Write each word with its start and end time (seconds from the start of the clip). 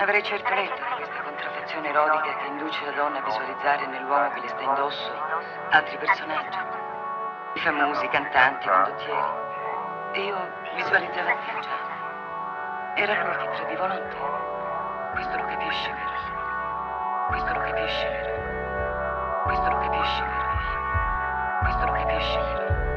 Avrei 0.00 0.22
certo 0.22 0.48
letto 0.54 0.76
cercato 0.76 0.96
questa 0.96 1.22
contraffazione 1.22 1.88
erotica 1.90 2.36
che 2.38 2.46
induce 2.46 2.84
la 2.86 2.92
donna 2.92 3.18
a 3.18 3.22
visualizzare 3.22 3.86
nell'uomo 3.86 4.30
che 4.30 4.40
le 4.40 4.48
sta 4.48 4.62
indosso 4.62 5.12
altri 5.68 5.98
personaggi, 5.98 6.58
I 7.52 7.60
famosi, 7.60 8.08
cantanti, 8.08 8.66
condottieri. 8.66 9.28
E 10.12 10.20
io 10.24 10.48
visualizzavo 10.74 11.28
il 11.28 11.38
viaggiare. 11.44 12.94
Era 12.94 13.24
lui 13.24 13.36
che 13.36 13.56
tradiva 13.56 13.86
notte. 13.88 14.16
Questo 15.12 15.36
lo 15.36 15.44
capisce, 15.44 15.92
vero? 15.92 17.26
Questo 17.28 17.52
lo 17.52 17.60
capisce, 17.60 18.08
vero? 18.08 19.42
Questo 19.42 19.68
lo 19.68 19.78
capisce, 19.80 20.22
vero? 20.22 21.58
Questo 21.60 21.84
lo 21.84 21.92
capisce, 21.92 22.38
vero? 22.38 22.89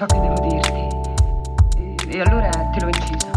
ciò 0.00 0.06
che 0.06 0.18
devo 0.18 0.40
dirti. 0.48 1.76
E, 1.76 2.16
e 2.16 2.20
allora 2.22 2.48
te 2.48 2.80
l'ho 2.80 2.88
inciso. 2.88 3.29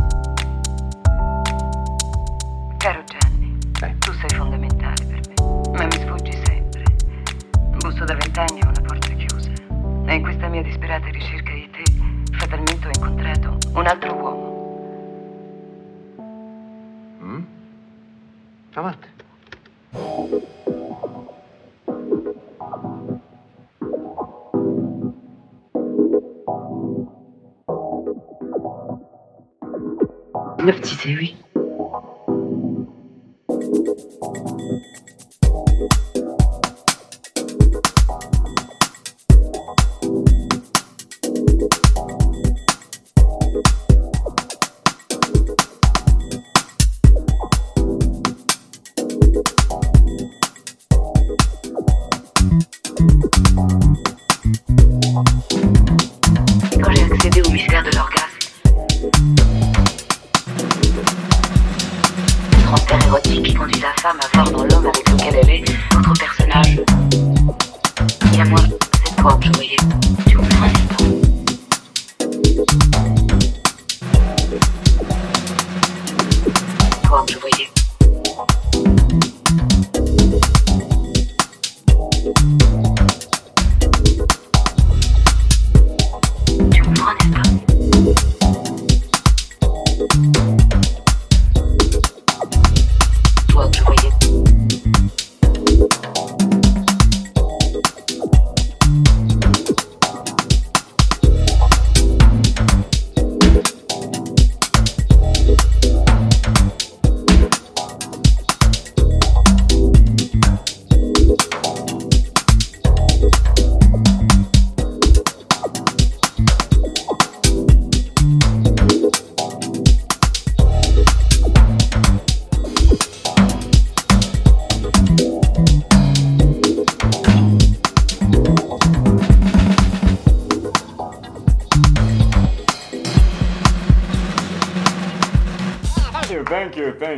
Le 30.63 30.73
petit, 30.73 30.95
c'est 30.95 31.15
oui. 31.15 31.42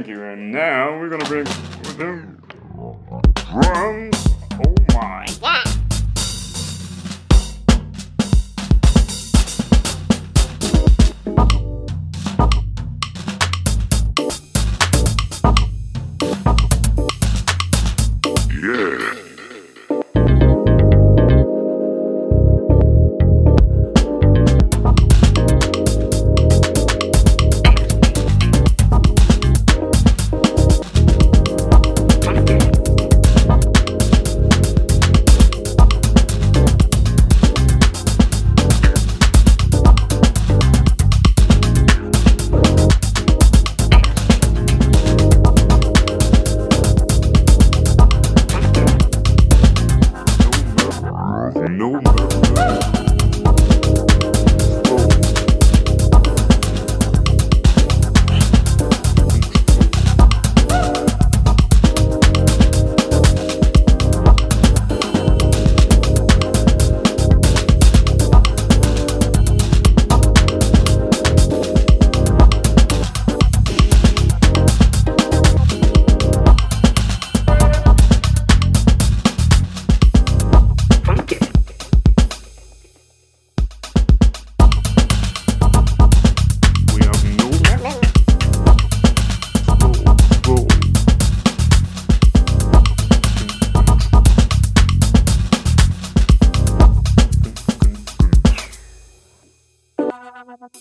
thank 0.06 0.18
you, 0.18 0.24
and 0.24 0.52
now. 0.52 0.65
Thank 100.36 100.76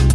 you. 0.00 0.07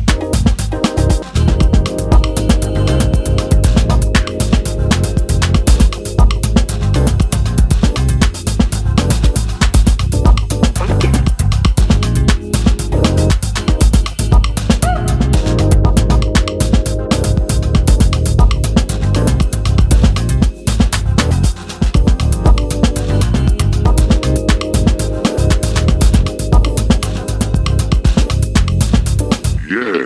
Yeah. 29.70 30.03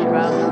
around 0.00 0.47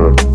Hello? 0.00 0.29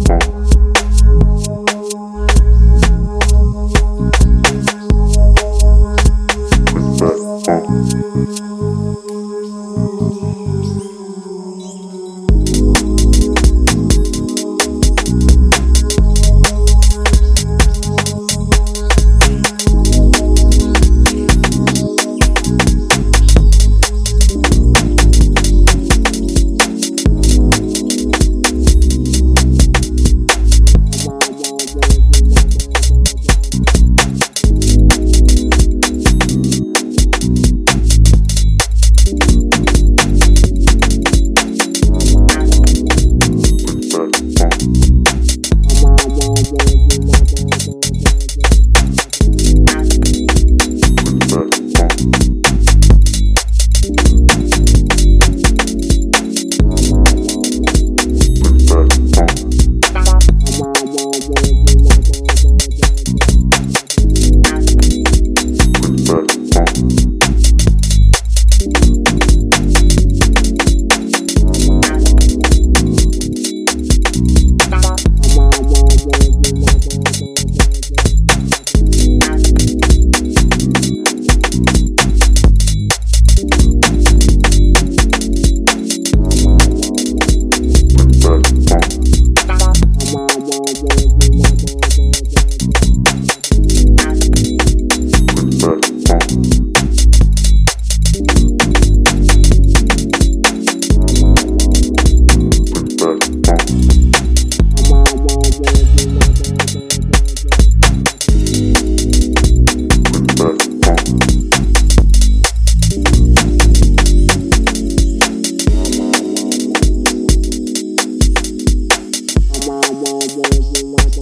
Can 120.35 120.43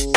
you. 0.02 0.13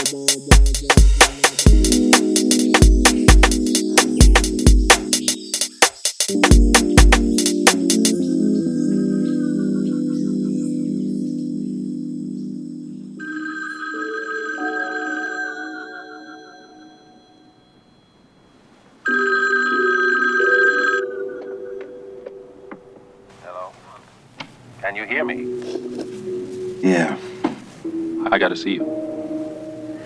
See 28.56 28.76
you. 28.76 29.98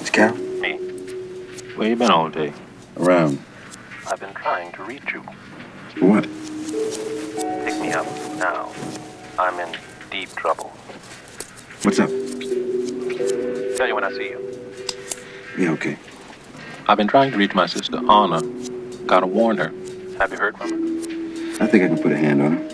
It's 0.00 0.10
Cal? 0.10 0.34
Me. 0.34 0.72
Where 1.76 1.88
you 1.88 1.94
been 1.94 2.10
all 2.10 2.28
day? 2.28 2.52
Around. 2.96 3.38
I've 4.10 4.18
been 4.18 4.34
trying 4.34 4.72
to 4.72 4.82
reach 4.82 5.12
you. 5.12 5.20
What? 6.00 6.24
Pick 6.24 7.80
me 7.80 7.92
up 7.92 8.04
now. 8.36 8.72
I'm 9.38 9.60
in 9.60 9.78
deep 10.10 10.28
trouble. 10.34 10.70
What's 11.82 12.00
up? 12.00 12.08
Tell 13.76 13.86
you 13.86 13.94
when 13.94 14.02
I 14.02 14.10
see 14.10 14.30
you. 14.30 14.40
Yeah, 15.56 15.70
okay. 15.70 15.96
I've 16.88 16.98
been 16.98 17.06
trying 17.06 17.30
to 17.30 17.38
reach 17.38 17.54
my 17.54 17.66
sister 17.66 17.98
Anna. 18.10 18.42
Gotta 19.06 19.28
warn 19.28 19.58
her. 19.58 19.72
Have 20.18 20.32
you 20.32 20.38
heard 20.38 20.58
from 20.58 20.70
her? 20.70 21.64
I 21.64 21.68
think 21.68 21.84
I 21.84 21.86
can 21.86 22.02
put 22.02 22.10
a 22.10 22.16
hand 22.16 22.42
on 22.42 22.56
her. 22.56 22.73